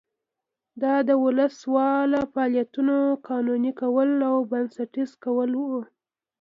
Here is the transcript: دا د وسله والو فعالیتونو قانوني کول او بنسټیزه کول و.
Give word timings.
دا 0.81 0.95
د 1.07 1.09
وسله 1.21 1.61
والو 1.75 2.21
فعالیتونو 2.33 2.95
قانوني 3.29 3.71
کول 3.81 4.09
او 4.29 4.35
بنسټیزه 4.51 5.15
کول 5.23 5.51
و. 5.59 5.63